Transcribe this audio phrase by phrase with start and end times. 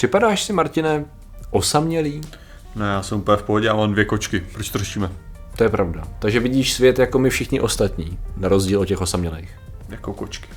[0.00, 1.04] Připadáš si, Martine,
[1.50, 2.20] osamělý?
[2.76, 4.40] Ne, já jsem úplně v pohodě, já mám dvě kočky.
[4.52, 5.10] Proč to řešíme?
[5.56, 6.08] To je pravda.
[6.18, 9.58] Takže vidíš svět jako my všichni ostatní, na rozdíl od těch osamělých.
[9.88, 10.48] Jako kočky.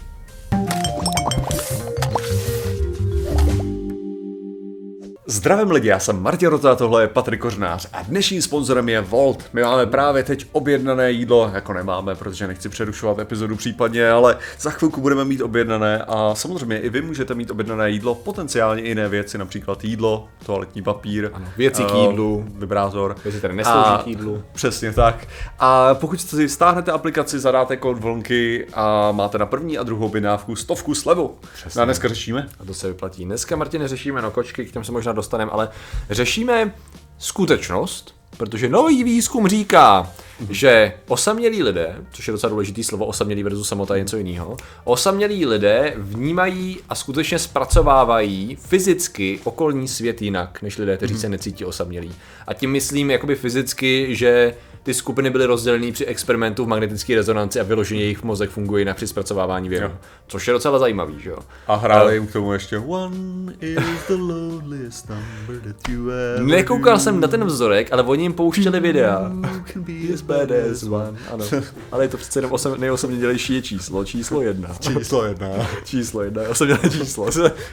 [5.34, 9.44] Zdravím lidi, já jsem Martin Rota, tohle je Patrik Kořnář a dnešním sponzorem je Volt.
[9.54, 14.70] My máme právě teď objednané jídlo, jako nemáme, protože nechci přerušovat epizodu případně, ale za
[14.72, 19.10] chvilku budeme mít objednané a samozřejmě i vy můžete mít objednané jídlo, potenciálně i jiné
[19.10, 22.46] věci, například jídlo, toaletní papír, Ano, věci k eh, jídlu.
[22.56, 23.16] vibrátor.
[23.24, 24.44] Věci, které neslouží A- k jídlu.
[24.52, 25.28] Přesně tak.
[25.60, 30.56] A pokud si stáhnete aplikaci, zadáte kód vlnky a máte na první a druhou objednávku
[30.56, 31.36] stovku slevu.
[31.54, 31.80] Přesně.
[31.80, 32.48] No a dneska řešíme.
[32.60, 33.26] A to se vyplatí.
[33.26, 35.70] Dneska, Martine, řešíme no kočky, k těm se možná dostaneme, ale
[36.10, 36.74] řešíme
[37.18, 40.12] skutečnost, protože nový výzkum říká,
[40.50, 45.46] že osamělí lidé, což je docela důležitý slovo, osamělý versus samota je něco jiného, osamělí
[45.46, 52.16] lidé vnímají a skutečně zpracovávají fyzicky okolní svět jinak, než lidé, kteří se necítí osamělí.
[52.48, 57.60] A tím myslím jakoby fyzicky, že ty skupiny byly rozdělené při experimentu v magnetické rezonanci
[57.60, 59.88] a vyloženě jejich mozek funguje jinak při zpracovávání věmu.
[59.88, 59.98] Jo.
[60.28, 61.38] Což je docela zajímavý, že jo?
[61.68, 67.00] A hráli jim k tomu ještě One is the loneliest number that you ever Nekoukal
[67.00, 69.32] jsem na ten vzorek, ale oni jim pouštěli videa.
[69.74, 71.20] can be As bad as one.
[71.32, 71.46] Ano.
[71.92, 74.06] Ale je to přece jenom osam, nejosamědělejší je číslo.
[74.06, 74.70] Číslo jedna.
[74.80, 75.48] Číslo jedna.
[75.84, 77.28] Číslo jedna, je osamělé číslo.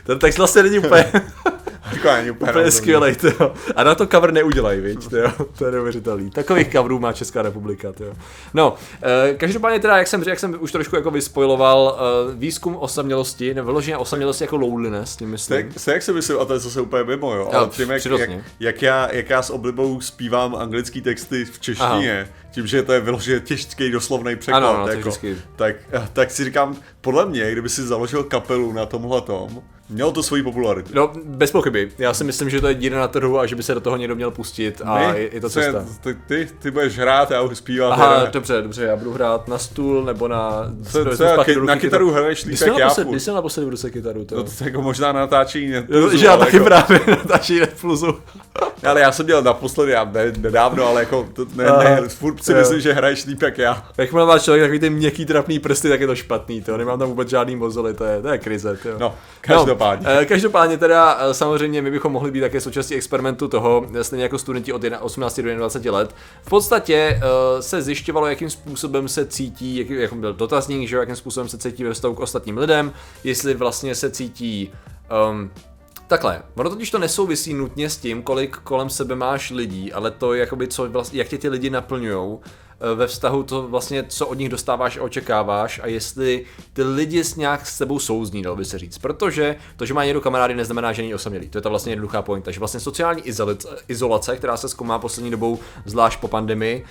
[0.05, 1.13] Ten text vlastně není úplně,
[1.91, 2.73] Taková není úplně úplně randomní.
[2.73, 3.53] skvělej, tyjo.
[3.77, 5.31] A na to cover neudělají, viď, tyjo.
[5.59, 6.31] To je neuvěřitelný.
[6.31, 8.13] Takových coverů má Česká republika, tyjo.
[8.55, 13.55] No, eh, každopádně teda, jak jsem, jak jsem už trošku jako vyspojiloval, eh, výzkum osamělosti,
[13.55, 15.63] nebo vyloženě osamělosti jako loneliness, tím myslím.
[15.73, 17.91] Tak, se jak se myslím, a to je zase úplně mimo, jo, Jo, ale tím,
[17.91, 22.83] jak, jak, jak, já, jak já s oblibou zpívám anglický texty v češtině, tím, že
[22.83, 25.11] to je vyloženě těžký doslovný překlad, Ano, to je jako,
[25.57, 25.77] tak,
[26.13, 30.43] tak si říkám, podle mě, kdyby si založil kapelu na tomhle tom, mělo to svoji
[30.43, 30.91] popularitu.
[30.95, 31.91] No, bez pochyby.
[31.99, 33.97] Já si myslím, že to je díra na trhu a že by se do toho
[33.97, 35.05] někdo měl pustit a My?
[35.21, 35.85] je, je to cesta.
[36.01, 37.93] Ty, ty, ty budeš hrát, já budu zpívat.
[37.93, 38.31] Aha, teda.
[38.31, 40.73] dobře, dobře, já budu hrát na stůl nebo na...
[40.91, 44.25] Co- co na ruky kytaru hraješ líp jak já když jsem naposledy v ruce kytaru,
[44.25, 44.37] to.
[44.37, 45.73] No, to jako možná na natáčení
[46.13, 48.19] že já taky právě natáčí Netfluzu.
[48.87, 52.55] Ale já jsem dělal naposledy, já ne, nedávno, ale jako, to, ne, ne, furt si
[52.55, 53.85] myslím, že hraješ líp jak já.
[53.99, 56.77] Jakmile má člověk takový ty měkký trapný prsty, tak je to špatný, to.
[56.77, 58.89] Nemám tam vůbec žádný mozoly, to je, to je krize, to.
[58.99, 60.07] No, každopádně.
[60.07, 64.23] No, eh, každopádně teda eh, samozřejmě my bychom mohli být také součástí experimentu toho, stejně
[64.23, 66.15] jako studenti od 18 do 21 let.
[66.43, 71.17] V podstatě eh, se zjišťovalo, jakým způsobem se cítí, jaký, jak byl dotazník, že jakým
[71.17, 72.93] způsobem se cítí ve vztahu k ostatním lidem,
[73.25, 74.73] jestli vlastně se cítí
[75.31, 75.51] um,
[76.11, 80.35] Takhle, ono totiž to nesouvisí nutně s tím, kolik kolem sebe máš lidí, ale to,
[80.35, 82.39] jakoby, co vlastně, jak tě ty lidi naplňují
[82.95, 87.37] ve vztahu to vlastně, co od nich dostáváš a očekáváš a jestli ty lidi s
[87.37, 88.99] nějak s sebou souzní, dalo by se říct.
[88.99, 91.49] Protože to, že má někdo kamarády, neznamená, že není osamělý.
[91.49, 92.51] To je ta vlastně jednoduchá pointa.
[92.51, 93.23] Že vlastně sociální
[93.89, 96.85] izolace, která se zkoumá poslední dobou, zvlášť po pandemii,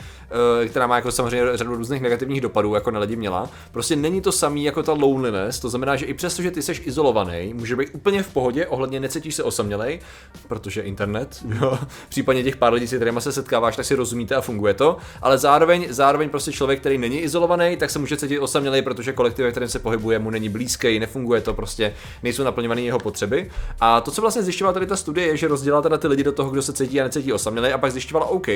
[0.63, 4.21] eh, která má jako samozřejmě řadu různých negativních dopadů, jako na lidi měla, prostě není
[4.21, 5.59] to samý jako ta loneliness.
[5.59, 8.99] To znamená, že i přesto, že ty jsi izolovaný, může být úplně v pohodě, ohledně
[8.99, 9.99] necítíš se osamělej,
[10.47, 11.79] protože internet, jo,
[12.09, 15.37] případně těch pár lidí, s kterými se setkáváš, tak si rozumíte a funguje to, ale
[15.37, 19.51] zároveň, zároveň prostě člověk, který není izolovaný, tak se může cítit osamělej, protože kolektiv, ve
[19.51, 23.51] kterém se pohybuje, mu není blízký, nefunguje to, prostě nejsou naplňované jeho potřeby.
[23.79, 26.31] A to, co vlastně zjišťovala tady ta studie, je, že rozdělila teda ty lidi do
[26.31, 28.47] toho, kdo se cítí a necítí osamělej, a pak zjišťovala, OK,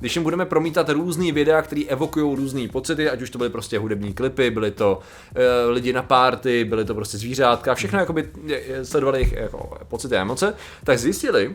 [0.00, 3.78] když jim budeme promítat různé videa, které evokují různé pocity, ať už to byly prostě
[3.78, 8.28] hudební klipy, byly to uh, lidi na párty, byly to prostě zvířátka, všechno jakoby
[8.82, 10.54] sledovali jejich jako, pocity a emoce,
[10.84, 11.54] tak zjistili,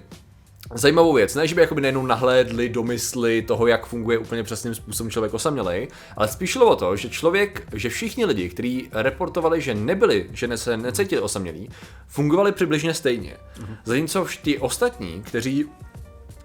[0.73, 1.35] zajímavou věc.
[1.35, 5.33] Ne, že by jakoby nejenom nahlédli do mysli toho, jak funguje úplně přesným způsobem člověk
[5.33, 5.87] osamělej,
[6.17, 10.57] ale spíš šlo o to, že člověk, že všichni lidi, kteří reportovali, že nebyli, že
[10.57, 11.69] se necítili osamělí,
[12.07, 13.37] fungovali přibližně stejně.
[13.85, 15.65] Zatímco vš- ti ostatní, kteří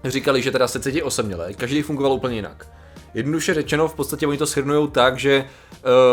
[0.05, 2.67] říkali, že teda se cítí osaměle, každý fungoval úplně jinak.
[3.13, 5.45] Jednoduše řečeno, v podstatě oni to shrnují tak, že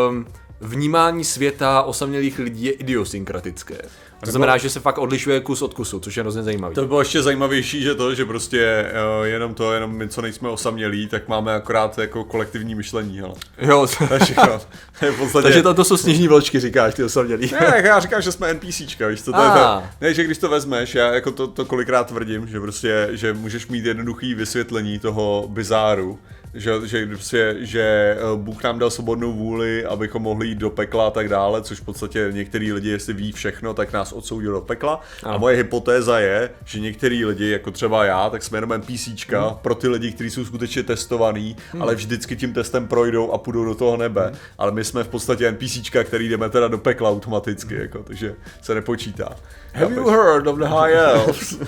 [0.08, 0.26] um,
[0.60, 3.78] vnímání světa osamělých lidí je idiosynkratické.
[4.24, 6.74] To znamená, že se fakt odlišuje kus od kusu, což je hrozně zajímavý.
[6.74, 8.86] To by bylo ještě zajímavější, že to, že prostě
[9.20, 13.34] uh, jenom to, jenom my, co nejsme osamělí, tak máme akorát jako kolektivní myšlení, hele.
[13.58, 14.60] Jo, To je všechno.
[14.98, 15.42] To je v podstatě...
[15.42, 17.50] takže to, to jsou sněžní vlčky, říkáš, ty osamělí.
[17.60, 19.80] Ne, já říkám, že jsme NPCčka, víš co, to je Ah.
[19.80, 23.32] to, ne, že když to vezmeš, já jako to, to kolikrát tvrdím, že prostě, že
[23.32, 26.18] můžeš mít jednoduchý vysvětlení toho bizáru
[26.54, 31.06] že, že, prostě, že eh, Bůh nám dal svobodnou vůli, abychom mohli jít do pekla
[31.06, 34.60] a tak dále, což v podstatě některý lidi, jestli ví všechno, tak nás odsoudil do
[34.60, 35.00] pekla.
[35.22, 39.56] A moje hypotéza je, že některý lidi, jako třeba já, tak jsme jenom NPCčka hmm.
[39.62, 41.82] pro ty lidi, kteří jsou skutečně testovaný, hmm.
[41.82, 44.26] ale vždycky tím testem projdou a půjdou do toho nebe.
[44.26, 44.36] Hmm.
[44.58, 47.82] Ale my jsme v podstatě NPCčka, který jdeme teda do pekla automaticky, hmm.
[47.82, 49.36] jako, takže se nepočítá.
[49.74, 51.58] Have you heard of the high elves?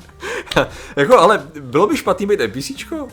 [0.96, 3.08] jako, ale bylo by špatný být NPCčko?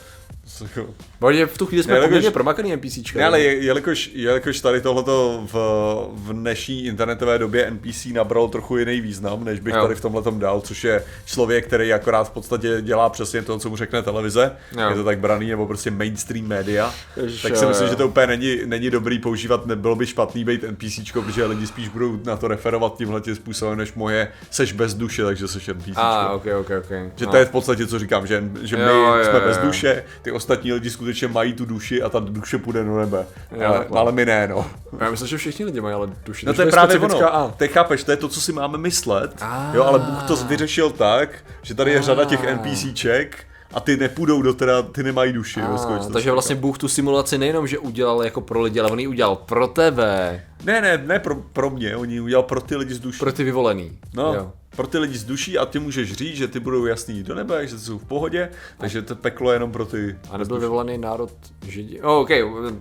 [1.19, 3.19] Protože v tu chvíli jsme jelikož, poměrně promakaný NPCčka.
[3.19, 5.53] Ne, ale je, jelikož, jelikož tady tohleto v,
[6.13, 9.81] v dnešní internetové době NPC nabral trochu jiný význam, než bych jo.
[9.81, 13.69] tady v tomhle dal, což je člověk, který akorát v podstatě dělá přesně to, co
[13.69, 14.51] mu řekne televize.
[14.77, 14.89] Jo.
[14.89, 16.93] Je to tak braný, nebo prostě mainstream média.
[17.41, 21.21] tak si myslím, že to úplně není, není dobrý používat, nebylo by špatný být NPCčko,
[21.21, 25.47] protože lidi spíš budou na to referovat tímhle způsobem, než moje seš bez duše, takže
[25.47, 26.01] seš NPCčko.
[26.01, 27.11] Ah, okay, okay, okay.
[27.15, 27.31] Že no.
[27.31, 29.63] to je v podstatě, co říkám, že, že my jo, jsme jo, bez jo.
[29.63, 33.25] duše, ty ostatní lidi skutečně mají tu duši a ta duše půjde do nebe.
[33.51, 34.65] Jo, ale, ale my ne, no.
[34.99, 36.45] Já myslím, že všichni lidi mají ale duši.
[36.45, 37.35] No to je právě ono.
[37.35, 37.53] A.
[37.57, 39.31] Ty chápeš, to je to, co si máme myslet.
[39.41, 39.71] A.
[39.73, 41.29] Jo, ale Bůh to vyřešil tak,
[41.61, 45.61] že tady je řada těch NPCček, a ty nepůjdou do teda, ty nemají duši.
[45.61, 49.07] A, takže vlastně Bůh tu simulaci nejenom, že udělal jako pro lidi, ale on ji
[49.07, 50.43] udělal pro tebe.
[50.63, 53.19] Ne, ne, ne pro, pro mě, on ji udělal pro ty lidi z duši.
[53.19, 53.99] Pro ty vyvolený.
[54.13, 54.33] No.
[54.33, 57.35] Jo pro ty lidi z duší a ty můžeš říct, že ty budou jasný do
[57.35, 60.15] nebe, že jsou v pohodě, takže to peklo je jenom pro ty.
[60.29, 61.31] A nebyl vyvolený národ
[61.67, 62.01] židi.
[62.01, 62.29] Oh, OK,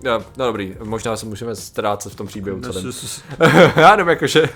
[0.03, 2.91] no, no dobrý, možná se můžeme ztrácet v tom příběhu celém.
[3.75, 4.49] Já nevím, jakože.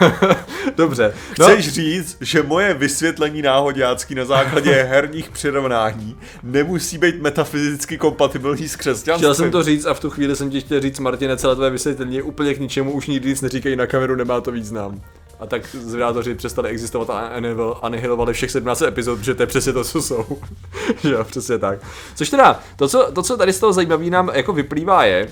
[0.76, 1.14] Dobře.
[1.38, 1.46] No.
[1.46, 8.76] Chceš říct, že moje vysvětlení náhodácký na základě herních přirovnání nemusí být metafyzicky kompatibilní s
[8.76, 9.16] křesťanstvím?
[9.18, 11.70] Chtěl jsem to říct a v tu chvíli jsem ti chtěl říct, Martine, celé tvé
[11.70, 15.00] vysvětlení je úplně k ničemu, už nikdy nic neříkají na kameru, nemá to význam
[15.40, 17.30] a tak zvědátoři přestali existovat a
[17.82, 20.24] anihilovali všech 17 epizod, že to je přesně to, co jsou.
[21.04, 21.78] jo, přesně tak.
[22.14, 25.28] Což teda, to co, to, co tady z toho zajímavé nám jako vyplývá je,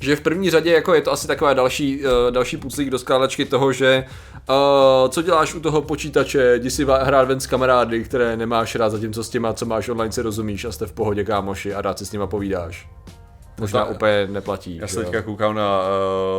[0.00, 3.44] že v první řadě jako je to asi taková další, uh, další puclík do skálačky
[3.44, 4.04] toho, že
[4.48, 8.90] uh, co děláš u toho počítače, jdi si hrát ven s kamarády, které nemáš rád,
[8.90, 11.98] zatímco s těma, co máš online, si rozumíš a jste v pohodě kámoši a rád
[11.98, 12.88] si s nima povídáš
[13.58, 14.76] možná ta, úplně neplatí.
[14.76, 15.80] Já se teďka koukám na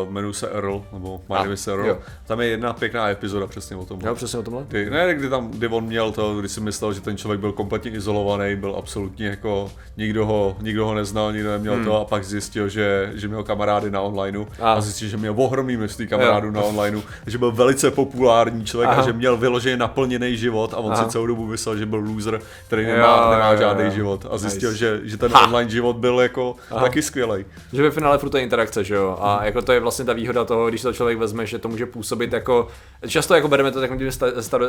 [0.04, 1.86] uh, menu se Earl, nebo My Name is Earl.
[1.86, 1.98] Jo.
[2.26, 4.00] Tam je jedna pěkná epizoda přesně o tom.
[4.06, 4.64] Jo, přesně o tomhle?
[4.68, 7.52] Kdy, ne, kdy tam, kdy on měl to, kdy si myslel, že ten člověk byl
[7.52, 11.86] kompletně izolovaný, byl absolutně jako, nikdo ho, nikdo ho neznal, nikdo neměl hmm.
[11.86, 15.34] to a pak zjistil, že, že měl kamarády na onlineu a, a zjistil, že měl
[15.38, 16.54] ohromný množství kamarádů jo.
[16.54, 19.02] na onlineu, že byl velice populární člověk Aha.
[19.02, 21.04] a že měl vyloženě naplněný život a on Aha.
[21.04, 23.92] si celou dobu myslel, že byl loser, který nemá, jo, nemá jo, žádný jo.
[23.92, 24.80] život a zjistil, nice.
[24.80, 25.44] že, že ten ha.
[25.46, 26.82] online život byl jako Aha.
[26.82, 27.46] taky skvělý.
[27.74, 29.18] Že ve finále furt je interakce, že jo?
[29.22, 31.86] A jako to je vlastně ta výhoda toho, když to člověk vezme, že to může
[31.86, 32.68] působit jako,
[33.08, 34.62] často jako bereme to takovým star, star,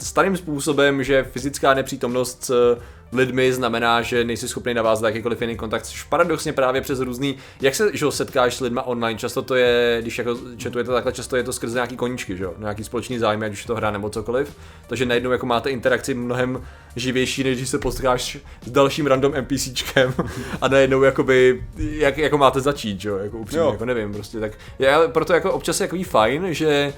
[0.00, 2.78] starým způsobem, že fyzická nepřítomnost s
[3.14, 7.74] lidmi znamená, že nejsi schopný navázat jakýkoliv jiný kontakt, což paradoxně právě přes různý, jak
[7.74, 11.42] se že setkáš s lidma online, často to je, když jako četujete takhle, často je
[11.42, 12.54] to skrze nějaký koníčky, že jo?
[12.58, 14.56] Nějaký společný zájem, ať už je to hra nebo cokoliv.
[14.86, 16.62] Takže najednou jako máte interakci mnohem
[16.96, 20.14] živější, než když se potkáš s dalším random NPCčkem
[20.60, 23.72] a najednou jakoby, jak, jako máte začít, že jo, jako upřímně, jo.
[23.72, 26.92] jako nevím, prostě tak, je, proto jako občas je takový fajn, že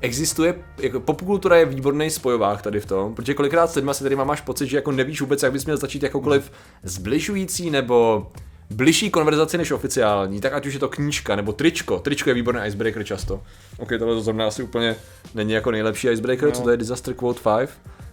[0.00, 4.16] existuje, jako popkultura je výborný spojovák tady v tom, protože kolikrát s lidma si tady
[4.16, 6.52] máš pocit, že jako nevíš vůbec, jak bys měl začít jakoukoliv
[6.82, 8.26] zbližující nebo
[8.70, 11.98] bližší konverzaci než oficiální, tak ať už je to knížka nebo tričko.
[11.98, 13.42] Tričko je výborný icebreaker často.
[13.78, 14.96] Ok, tohle to zrovna asi úplně
[15.34, 16.54] není jako nejlepší icebreaker, no.
[16.54, 17.70] co to je Disaster Quote 5?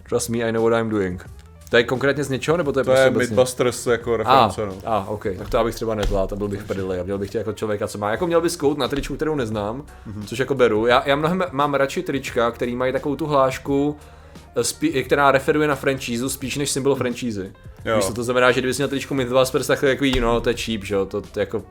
[0.08, 1.43] Trust me, I know what I'm doing.
[1.74, 4.66] To je konkrétně z něčeho, nebo to je to prostě je Mythbusters jako reference, a,
[4.66, 4.74] no.
[4.84, 7.38] A, ok, tak to abych třeba nezvládl, to byl bych prdeli a měl bych tě
[7.38, 10.24] jako člověka, co má, jako měl bys kout na tričku, kterou neznám, mm-hmm.
[10.26, 10.86] což jako beru.
[10.86, 13.96] Já, já mnohem mám radši trička, který mají takovou tu hlášku,
[14.62, 17.52] spí, která referuje na franchízu spíš než symbol franchízy.
[17.96, 20.56] Víš, to znamená, že kdybys měl tričku Mythbusters, tak to je takový, no, to je
[20.56, 21.62] cheap, že jo, to, to jako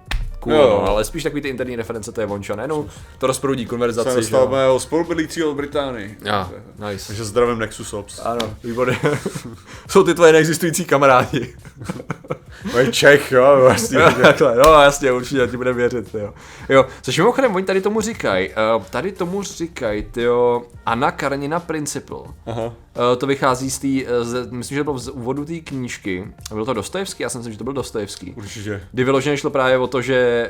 [0.44, 0.82] cool, jo.
[0.82, 2.68] no, ale spíš takový ty interní reference, to je ne?
[2.68, 2.86] No,
[3.18, 4.10] to rozproudí konverzaci.
[4.10, 6.18] Se dostáváme o spolubydlícího Británii.
[6.22, 6.52] Ja,
[6.90, 7.08] nice.
[7.08, 8.20] Takže zdravím Nexus Ops.
[8.20, 9.00] Ano, výborně.
[9.90, 11.56] Jsou ty tvoje neexistující kamarádi.
[12.72, 14.00] Moje Čech, jo, vlastně.
[14.00, 16.34] jo, takhle, no jasně, určitě, ti budeme věřit, jo.
[16.70, 22.20] Jo, což mimochodem, oni tady tomu říkají, uh, tady tomu říkají, jo, Anna Karenina Principle.
[22.46, 22.64] Aha.
[22.66, 22.74] Uh,
[23.18, 26.28] to vychází z té, uh, myslím, že to bylo z úvodu té knížky.
[26.54, 27.24] Byl to Dostojevský?
[27.24, 28.34] Já si myslím, že to byl Dostojevský.
[28.34, 28.82] Určitě.
[28.92, 30.50] Kdy vyloženě šlo právě o to, že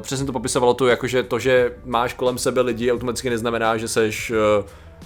[0.00, 4.32] přesně to popisovalo tu, jakože to, že máš kolem sebe lidi, automaticky neznamená, že seš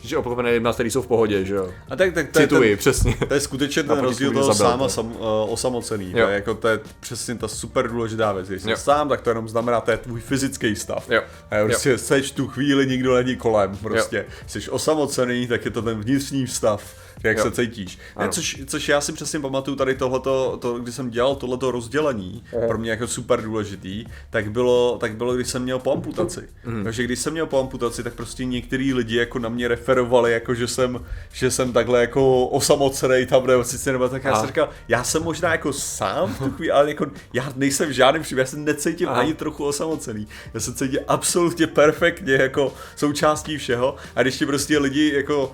[0.03, 1.71] že opokovené jedna, který jsou v pohodě, že jo.
[1.89, 3.17] A tak, tak to Cituji, je ten, přesně.
[3.29, 5.17] To je skutečně ten rozdíl toho sáma sam, uh,
[5.49, 6.13] osamocený.
[6.13, 8.49] To je, jako, to je přesně ta super důležitá věc.
[8.49, 11.11] Když jsi sám, tak to jenom znamená, to je tvůj fyzický stav.
[11.11, 11.23] Jo.
[11.51, 11.99] A prostě jo.
[11.99, 13.77] seš tu chvíli, nikdo není kolem.
[13.77, 14.25] Prostě jo.
[14.47, 16.83] jsi osamocený, tak je to ten vnitřní stav
[17.23, 17.45] jak Jo.
[17.45, 17.99] se cítíš.
[18.19, 22.43] Ne, což, což já si přesně pamatuju tady tohleto, to, když jsem dělal tohleto rozdělení,
[22.69, 26.49] pro mě jako super důležitý, tak bylo, tak bylo, když jsem měl po amputaci.
[26.65, 26.85] Mhm.
[26.85, 30.55] Takže když jsem měl po amputaci, tak prostě některý lidi jako na mě referovali, jako
[30.55, 34.41] že jsem, že jsem takhle jako osamocený tam nebo sice nebo tak já Aha.
[34.41, 37.93] jsem říkal, já jsem možná jako sám v tu chvíli, ale jako já nejsem v
[37.93, 39.21] žádném případě, já se necítím Aha.
[39.21, 40.29] ani trochu osamocený.
[40.55, 45.53] Já se cítím absolutně perfektně jako součástí všeho a když ti prostě lidi jako,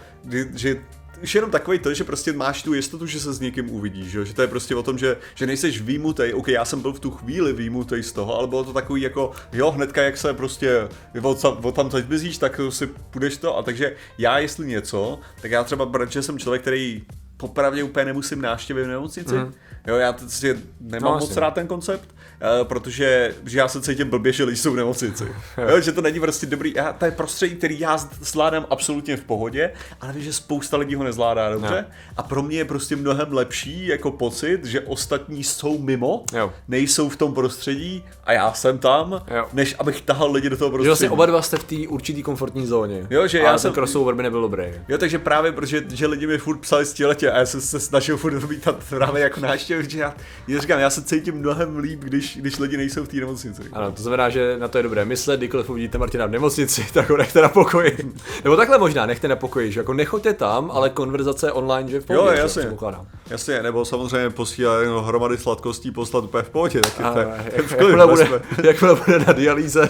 [0.55, 0.77] že
[1.23, 4.25] už jenom takový to, že prostě máš tu jistotu, že se s někým uvidíš, že,
[4.25, 7.01] že to je prostě o tom, že, že nejseš výmutej, ok, já jsem byl v
[7.01, 10.89] tu chvíli výmutej z toho, ale bylo to takový jako, jo, hnedka jak se prostě
[11.23, 13.57] od, od tam teď zmizíš, tak si půjdeš to.
[13.59, 17.03] A takže já jestli něco, tak já třeba, protože jsem člověk, který
[17.37, 19.53] popravdě úplně nemusím návštěvy v nemocnici, mm.
[19.87, 21.41] jo, já to si nemám No, moc jasně.
[21.41, 25.25] rád ten koncept, eh, protože že já se cítím blbě, že lidi jsou v nemocnici.
[25.69, 26.73] jo, že to není prostě dobrý.
[26.77, 30.95] Já, to je prostředí, který já zvládám absolutně v pohodě, ale vím, že spousta lidí
[30.95, 31.85] ho nezvládá dobře.
[31.89, 31.95] No.
[32.17, 36.53] A pro mě je prostě mnohem lepší jako pocit, že ostatní jsou mimo, Jo.
[36.69, 39.47] nejsou v tom prostředí a já jsem tam, Jo.
[39.53, 40.89] než abych tahal lidi do toho Že prostředí.
[40.89, 43.07] vlastně oba dva jste v té určitý komfortní zóně.
[43.11, 44.65] Jo, že a já jsem- crossover by nebyl dobrý.
[44.89, 46.87] Jo, takže právě, protože že lidi mi furt psali
[47.25, 50.15] stěletě a já jsem se snažil furt odmítat právě jako návštěvy, že já,
[50.49, 53.63] já říkám, já se cítím mnohem líp, když, když lidi nejsou v té nemocnici.
[53.73, 57.11] Ano, to znamená, že na to je dobré myslet, kdykoliv uvidíte Martina v nemocnici, tak
[57.11, 58.13] ho nechte na pokoji.
[58.45, 62.05] Nebo takhle možná, nechte na pokoji, že jako nechoďte tam, ale konverzace online, že v
[62.05, 62.69] pohodě, Jo, jasně.
[63.31, 67.25] Jasně, nebo samozřejmě posílat jenom hromady sladkostí, poslat úplně v pohodě, tak A, to je,
[67.27, 69.89] to je v jak- klidu, Jakmile bude, jakmile bude na dialýze,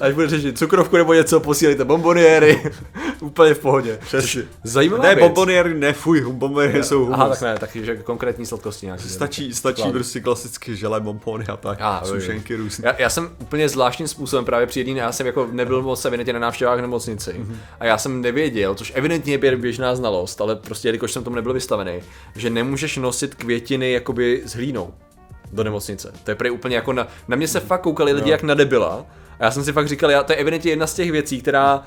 [0.00, 2.62] až bude řešit cukrovku nebo něco, posílejte bomboniéry,
[3.20, 3.98] úplně v pohodě.
[4.06, 4.42] Přesně.
[4.64, 5.26] Zajímavá Ne, věc.
[5.28, 7.38] bomboniéry, ne, fuj, bomboniéry jsou Aha, humus.
[7.38, 9.08] tak ne, taky, že konkrétní sladkosti nějaký.
[9.08, 9.92] Stačí, stačí Klad.
[9.92, 12.20] prostě klasicky žele, bombony a tak, A, jo, jo.
[12.20, 12.88] sušenky různé.
[12.88, 16.32] Já, já, jsem úplně zvláštním způsobem právě při jedný, já jsem jako nebyl moc evidentně
[16.32, 17.56] na návštěvách nemocnici Mhm.
[17.80, 21.36] a já jsem nevěděl, což evidentně je bě- běžná znalost, ale prostě jelikož jsem tomu
[21.36, 21.92] nebyl vystavený,
[22.36, 24.94] že nemůžeš nosit květiny jakoby s hlínou
[25.52, 26.12] do nemocnice.
[26.24, 29.06] To je prej úplně jako na, na mě se fakt koukali lidi jak na debila
[29.40, 31.82] a já jsem si fakt říkal, já, to je evidentně jedna z těch věcí, která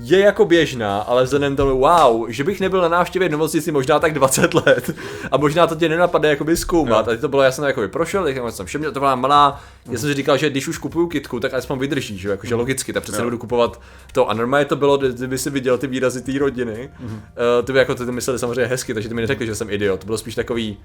[0.00, 4.14] je jako běžná, ale vzhledem tomu, wow, že bych nebyl na návštěvě nemocnici možná tak
[4.14, 4.90] 20 let
[5.30, 7.08] a možná to tě nenapadne jakoby zkoumat.
[7.08, 9.62] A teď to bylo, já jsem to jakoby prošel, tak jsem všiml, to byla malá,
[9.90, 12.54] já jsem si říkal, že když už kupuju kitku, tak aspoň vydrží, že jo, jakože
[12.54, 13.20] logicky, tak přece Jo.
[13.20, 13.80] nebudu kupovat
[14.12, 14.30] to.
[14.30, 17.10] A normálně to bylo, kdyby si viděl ty výrazy té rodiny, uh,
[17.64, 20.00] ty by jako ty to mysleli samozřejmě hezky, takže ty mi neřekli, že jsem idiot.
[20.00, 20.78] To bylo spíš takový,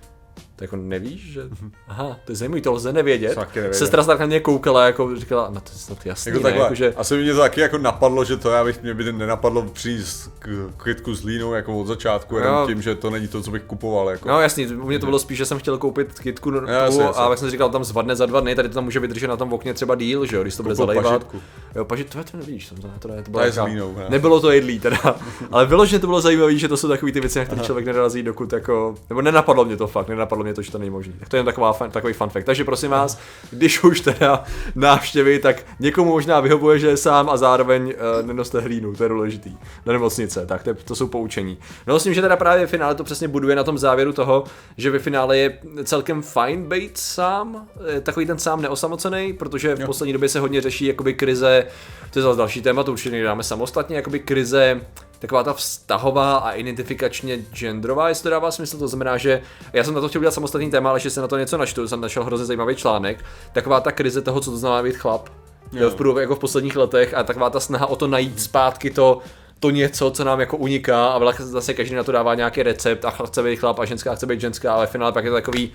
[0.62, 1.42] to jako nevíš, že,
[1.88, 3.38] aha, to je zajímavý, to lze nevědět.
[3.56, 3.76] Nevědět.
[3.76, 6.44] Sestra se tak na mě koukala, jako říkala, no to je snad jasný, Jako ne?
[6.44, 9.64] takhle, Jakože, asi mě to taky jako napadlo, že to já bych, mě by nenapadlo
[9.64, 10.06] přijít
[10.40, 12.68] k kytku s línou jako od začátku, jenom Jo.
[12.68, 14.10] tím, že to není to, co bych kupoval.
[14.10, 14.30] Jako.
[14.30, 17.04] No jasný, u mě to bylo spíš, že jsem chtěl koupit kitku no, jasně, tu,
[17.04, 17.24] jasně.
[17.24, 19.28] a jak jsem si říkal, tam zvadne za dva dny, tady to tam může vydržet
[19.28, 21.28] na tom okně třeba díl, že jo, když to bude zalejvat.
[21.76, 24.06] Jo, pažit, to, to nevíš, to, to, to, to, to To línou, ne?
[24.10, 24.98] Nebylo to jedlý teda,
[25.52, 28.24] ale vyloženě to bylo zajímavé, že to jsou takové ty věci, na které člověk nenarazí,
[28.24, 31.14] dokud jako, nebo nenapadlo mě to fakt, nenapadlo mě to, že to není možné.
[31.20, 32.46] Tak to je jen taková, takový fun fact.
[32.46, 33.20] Takže prosím vás,
[33.52, 34.44] když už teda
[34.76, 39.10] návštěvy, tak někomu možná vyhovuje, že je sám a zároveň uh, nenoste hlínu, to je
[39.10, 41.58] důležitý, do nemocnice, tak to, je, to jsou poučení.
[41.88, 44.44] No s tím, že teda právě v finále to přesně buduje na tom závěru toho,
[44.78, 47.68] že ve finále je celkem fajn být sám,
[47.98, 49.86] eh, takový ten sám neosamocený, protože v Jo.
[49.86, 51.66] poslední době se hodně řeší jakoby krize,
[52.12, 54.82] to je zase další téma, to určitě někdy dáme samostatně, jakoby krize
[55.22, 59.42] taková ta vztahová a identifikačně genderová, jestli to dává smysl, to znamená, že
[59.74, 61.88] já jsem na to chtěl udělat samostatný téma, ale že se na to něco načtu,
[61.88, 65.30] jsem našel hrozně zajímavý článek, taková ta krize toho, co to znamená být chlap,
[65.74, 65.90] jo.
[65.90, 69.20] v průběhu jako v posledních letech a taková ta snaha o to najít zpátky to,
[69.60, 73.06] to něco, co nám jako uniká a vlastně zase každý na to dává nějaký recept
[73.06, 75.36] a chce být chlap a ženská chce být ženská, ale v finále pak je to
[75.36, 75.72] takový,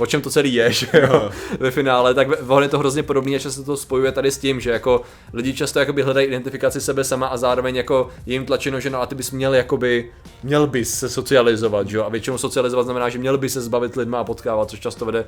[0.00, 1.30] o čem to celý je, že jo,
[1.60, 2.28] ve finále, tak
[2.62, 5.02] je to hrozně podobný a často to spojuje tady s tím, že jako
[5.32, 9.02] lidi často jakoby hledají identifikaci sebe sama a zároveň jako je jim tlačeno, že no
[9.02, 10.10] a ty bys měl jakoby,
[10.42, 13.96] měl bys se socializovat, že jo, a většinou socializovat znamená, že měl by se zbavit
[13.96, 15.24] lidma a potkávat, což často vede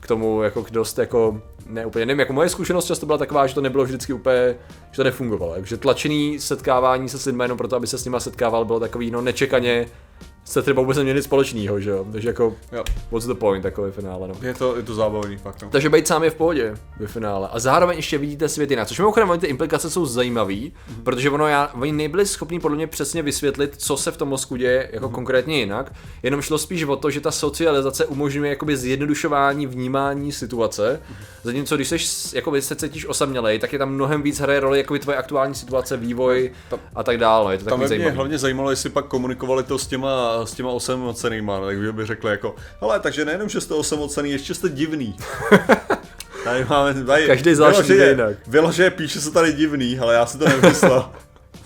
[0.00, 3.46] k tomu jako k dost jako, ne úplně, nevím, jako moje zkušenost často byla taková,
[3.46, 4.56] že to nebylo vždycky úplně,
[4.90, 8.20] že to nefungovalo, takže tlačený setkávání se s lidmi jenom proto, aby se s nima
[8.20, 9.86] setkával, bylo takový, no nečekaně,
[10.44, 12.84] se třeba vůbec neměli nic společného, že jo, takže jako, Jo.
[13.10, 14.34] what's the point, takové finále, no.
[14.42, 15.62] Je to, je to zábavný fakt.
[15.62, 15.68] No.
[15.70, 17.48] Takže být sám je v pohodě ve finále.
[17.52, 18.88] A zároveň ještě vidíte svět jinak.
[18.88, 21.02] Což mimochodem, oni ty implikace jsou zajímavý, Mhm.
[21.02, 24.56] protože ono, já, oni nebyli schopni podle mě přesně vysvětlit, co se v tom mozku
[24.56, 25.14] děje jako Mhm.
[25.14, 25.92] konkrétně jinak.
[26.22, 31.00] Jenom šlo spíš o to, že ta socializace umožňuje jakoby zjednodušování vnímání situace.
[31.08, 31.18] Mhm.
[31.44, 34.98] Zatímco když seš, jako se cítíš osamělej, tak je tam mnohem víc hraje roli jako
[34.98, 36.50] tvoje aktuální situace, vývoj
[36.94, 37.54] a tak dále.
[37.54, 41.58] Je to Tam mě hlavně zajímalo, jestli pak komunikovali to s těma, s těma osamocenýma,
[41.60, 45.16] no, takže by řekli jako, ale takže nejenom, že jste osamocený, ještě jste divný.
[46.44, 48.36] Tady máme, tady, Každý zvláštní vyloženě- jinak.
[48.46, 51.10] Vyloženě píše se tady divný, ale já si to nevymyslel.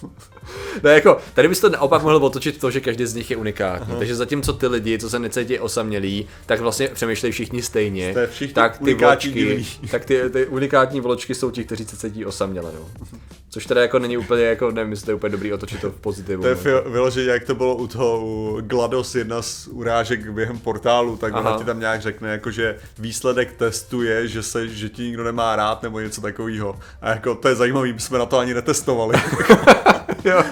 [0.83, 3.95] No jako, tady bys to naopak mohl otočit to, že každý z nich je unikátní.
[3.95, 3.99] Uh-huh.
[3.99, 8.13] Takže zatímco ty lidi, co se necítí osamělí, tak vlastně přemýšlejí všichni stejně.
[8.13, 11.97] Jste všichni tak ty unikátní vločky, tak ty, ty unikátní vločky jsou ti, kteří se
[11.97, 12.71] cítí osaměle.
[12.75, 13.09] No.
[13.57, 16.01] Což teda jako není úplně, jako nevím, jestli to je úplně dobrý otočit to v
[16.01, 16.43] pozitivu.
[16.43, 16.91] To je no.
[16.91, 21.51] vyloženě, jak to bylo u toho u GLaDOS, jedna z urážek během portálu, tak ona
[21.51, 21.59] Aha.
[21.59, 25.57] ti tam nějak řekne, jako, že výsledek testu je, že, se, že ti nikdo nemá
[25.57, 26.79] rád nebo něco takového.
[27.01, 29.17] A jako to je zajímavý, my jsme na to ani netestovali.
[30.27, 30.45] jo,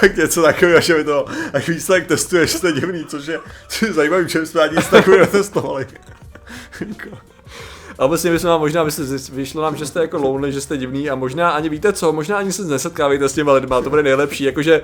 [0.00, 3.38] tak něco takového, že mi to, jak výsledek testuje, že jste divný, což je,
[3.68, 5.86] což je zajímavý, že jsme ani nic takového netestovali.
[8.02, 10.60] A vlastně bychom vám možná, by se zjist- vyšlo nám, že jste jako lonely, že
[10.60, 13.90] jste divný a možná ani víte co, možná ani se nesetkávejte s těma lidma, to
[13.90, 14.82] bude nejlepší, jakože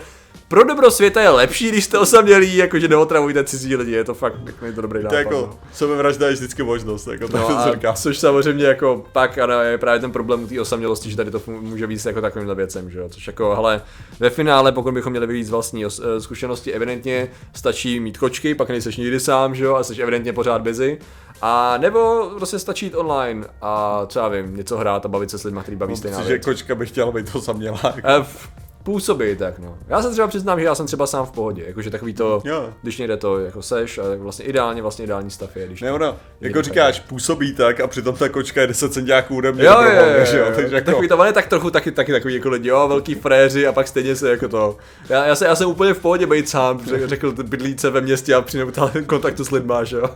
[0.49, 4.35] pro dobro světa je lepší, když jste osamělí, jakože neotravujte cizí lidi, je to fakt,
[4.47, 5.17] jako je to dobrý to nápad.
[5.17, 5.59] jako, no.
[5.73, 7.93] sebevražda je vždycky možnost, jako No a, říká.
[7.93, 11.87] což samozřejmě jako pak ano, je právě ten problém té osamělosti, že tady to může
[11.87, 13.09] být jako takovýmhle věcem, že jo?
[13.09, 13.83] Což jako, hele,
[14.21, 18.69] ve finále, pokud bychom měli vyvíjet z vlastní eh, zkušenosti, evidentně stačí mít kočky, pak
[18.69, 20.99] nejseš nikdy sám, že jo, a jsi evidentně pořád busy.
[21.43, 25.45] A nebo prostě stačí jít online a já vím, něco hrát a bavit se s
[25.45, 26.45] lidmi, který baví stejná Že věc.
[26.45, 27.81] kočka by chtěla být to samělá.
[27.85, 28.01] Jako.
[28.09, 28.49] Eh, f-
[28.83, 29.79] Působí tak, no.
[29.89, 32.71] Já se třeba přiznám, že já jsem třeba sám v pohodě, jakože takový to, Jo.
[32.83, 35.93] když někde to jako seš, a tak vlastně ideálně, vlastně ideální stav je, když Ne,
[35.93, 39.65] ono, jako říkáš, působí tak a přitom ta kočka je 10 centiáků ode mě.
[39.65, 42.13] Jo, jo, jo, že jo, Takže jako, takový to, on je tak trochu taky, taky
[42.13, 44.77] takový jako lidi, jo, velký fréři a pak stejně se jako to.
[45.09, 48.35] Já, já, se, já jsem úplně v pohodě být sám, řek- řekl bydlíce ve městě
[48.35, 48.67] a při
[49.07, 50.11] kontaktu s lidma, že jo.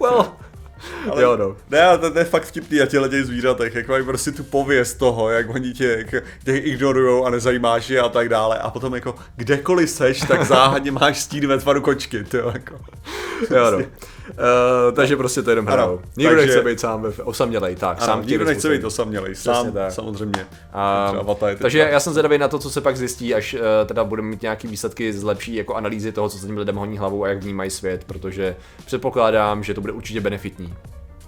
[0.00, 0.26] Well,
[1.10, 1.56] ale, jo no.
[1.70, 4.44] Ne, ale to, to je fakt vtipný a těle těch zvířatech, jak mají prostě tu
[4.44, 8.58] pověst toho, jak oni tě, jak, tě ignorujou a nezajímáš je a tak dále.
[8.58, 12.74] A potom jako kdekoliv seš, tak záhadně máš stín ve tvaru kočky, to jako.
[13.50, 13.78] Jo, no.
[14.30, 16.00] Uh, takže prostě to jenom hrajou.
[16.16, 19.34] Nikdo takže- nechce být sám, ve, osamělej, tak, sám Ano, chtějí nikdo nechce být osamělej,
[19.34, 19.92] sám, tak.
[19.92, 20.46] samozřejmě.
[20.72, 21.12] A,
[21.62, 21.92] takže tak.
[21.92, 24.68] já jsem zvědavý na to, co se pak zjistí, až uh, teda budeme mít nějaký
[24.68, 27.70] výsledky z lepší jako analýzy toho, co se tím lidem honí hlavou a jak vnímají
[27.70, 28.56] svět, protože
[28.86, 30.74] předpokládám, že to bude určitě benefitní.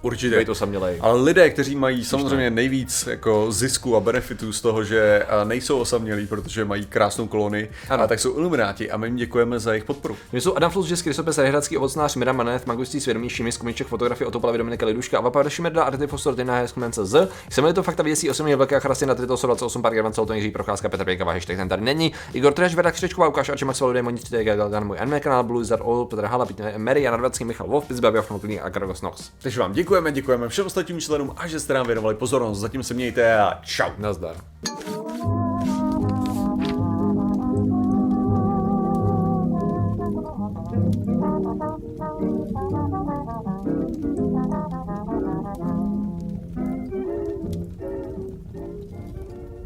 [0.03, 0.39] Určitě.
[0.39, 0.99] Být osamělej.
[1.01, 5.79] Ale lidé, kteří mají samozřejmě nejvíc jako zisku a benefitů z toho, že a, nejsou
[5.79, 8.03] osamělí, protože mají krásnou kolonii, Ano.
[8.03, 10.17] a tak jsou ilumináti a my jim děkujeme za jejich podporu.
[10.33, 14.29] My jsou Adam Flus, Český rysopis, Hradský ovocnář, Mira Manet, Magustý svědomí, Šimis, Komiček, fotografie
[14.29, 17.29] Otopala, Dominika Liduška, Avapa, Šimerda, Arty Fostor, Tyna, Heskumence Z.
[17.51, 21.05] Jsem to fakta věcí, osobně velká chrasty na 328 Park Evan, Celton, Jiří Procházka, Petr
[21.05, 22.13] Pěkava, hashtag ten tady není.
[22.33, 25.83] Igor Treš, Veda Křečková, Ukáš, Arči Maxwell, Demon, 3 Galgan, můj anime kanál, Blue Zard,
[26.11, 27.85] Petr Hala, Mary, Jan Michal Wolf,
[28.19, 29.31] Afnoklíný a Karagos Nox.
[29.43, 32.59] Takže vám děkujeme, děkujeme všem ostatním členům a že jste nám věnovali pozornost.
[32.59, 33.91] Zatím se mějte a čau.
[33.99, 34.37] Nazdar.